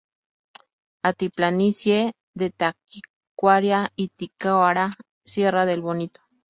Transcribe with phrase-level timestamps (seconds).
[1.09, 2.01] Altiplanicie
[2.33, 6.21] de Taquari-Itiquira, Sierra del Bonito